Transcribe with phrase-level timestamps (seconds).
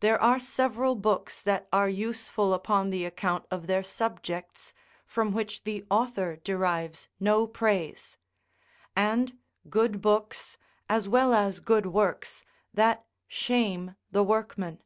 [0.00, 4.74] There are several books that are useful upon the account of their subjects,
[5.06, 8.18] from which the author derives no praise;
[8.94, 9.38] and
[9.70, 10.58] good books,
[10.90, 14.82] as well as good works, that shame the workman.